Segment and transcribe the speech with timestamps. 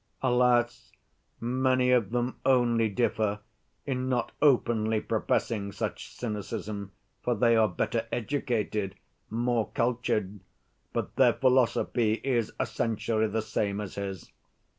[0.23, 0.91] Alas!
[1.39, 3.39] many of them only differ
[3.85, 8.95] in not openly professing such cynicism, for they are better educated,
[9.29, 10.39] more cultured,
[10.91, 14.31] but their philosophy is essentially the same as his.